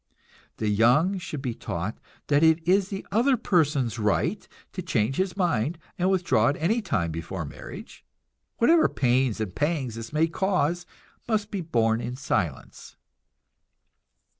[0.57, 5.37] The young should be taught that it is the other person's right to change his
[5.37, 8.03] mind and withdraw at any time before marriage;
[8.57, 10.87] whatever pains and pangs this may cause
[11.27, 12.95] must be borne in silence.